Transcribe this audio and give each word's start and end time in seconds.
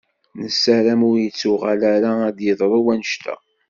Nessaram 0.39 1.01
ur 1.09 1.17
ittuɣal 1.19 1.81
ara 1.93 2.11
ad 2.27 2.33
d-yeḍṛu 2.37 2.79
wannect-a. 2.85 3.35